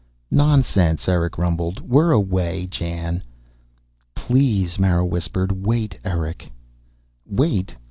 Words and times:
"Nonsense," 0.31 1.07
Erick 1.07 1.37
rumbled. 1.37 1.79
"We're 1.81 2.11
away, 2.11 2.65
Jan." 2.65 3.21
"Please," 4.15 4.79
Mara 4.79 5.05
whispered. 5.05 5.51
"Wait, 5.51 5.99
Erick." 6.03 6.51
"Wait? 7.27 7.75